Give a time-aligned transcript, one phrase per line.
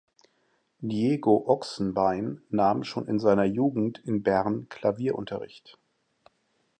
[0.79, 5.77] Diego Ochsenbein nahm schon in seiner Jugend in Bern Klavierunterricht.